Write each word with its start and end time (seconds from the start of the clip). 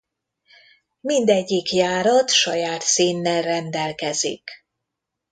Mindegyik 1.01 1.71
járat 1.71 2.29
saját 2.29 2.81
színnel 2.81 3.41
rendelkezik. 3.41 4.49